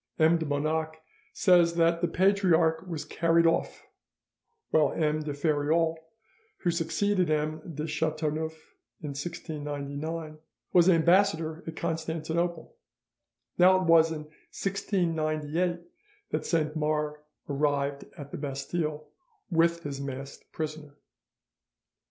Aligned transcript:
M. 0.17 0.39
de 0.39 0.47
Bonac 0.47 0.95
says 1.31 1.75
that 1.75 2.01
the 2.01 2.07
Patriarch 2.07 2.87
was 2.87 3.05
carried 3.05 3.45
off, 3.45 3.83
while 4.71 4.93
M. 4.93 5.19
de 5.21 5.31
Feriol, 5.31 5.95
who 6.61 6.71
succeeded 6.71 7.29
M. 7.29 7.61
de 7.75 7.85
Chateauneuf 7.85 8.73
in 9.01 9.09
1699, 9.09 10.39
was 10.73 10.89
ambassador 10.89 11.63
at 11.67 11.75
Constantinople. 11.75 12.75
Now 13.59 13.75
it 13.79 13.83
was 13.85 14.11
in 14.11 14.23
1698 14.49 15.81
that 16.31 16.47
Saint 16.47 16.75
Mars 16.75 17.17
arrived 17.47 18.05
at 18.17 18.31
the 18.31 18.37
Bastille 18.39 19.07
with 19.51 19.83
his 19.83 20.01
masked 20.01 20.51
prisoner. 20.51 20.95